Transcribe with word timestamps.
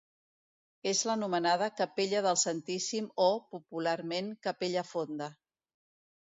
És 0.91 1.01
l'anomenada 1.09 1.67
Capella 1.81 2.21
del 2.27 2.39
Santíssim 2.45 3.11
o, 3.27 3.29
popularment, 3.53 4.33
capella 4.49 4.87
fonda. 4.95 5.29